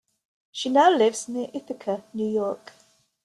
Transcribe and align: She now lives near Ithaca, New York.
She 0.51 0.69
now 0.69 0.89
lives 0.89 1.29
near 1.29 1.51
Ithaca, 1.53 2.03
New 2.11 2.27
York. 2.27 2.73